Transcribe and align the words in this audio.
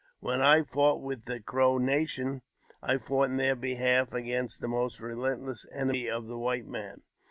When 0.19 0.41
I 0.41 0.63
fought 0.63 1.03
with 1.03 1.25
the 1.25 1.39
Crow 1.39 1.75
natio^ 1.75 2.41
I 2.81 2.97
fought 2.97 3.29
in 3.29 3.37
their 3.37 3.55
behalf 3.55 4.13
against 4.15 4.59
the 4.59 4.67
most 4.67 4.99
relentless 4.99 5.67
enemies 5.75 6.09
the 6.23 6.39
white 6.39 6.65
man. 6.65 7.03